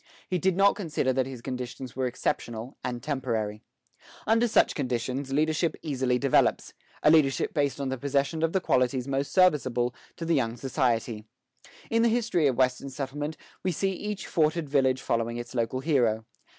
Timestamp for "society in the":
10.57-12.09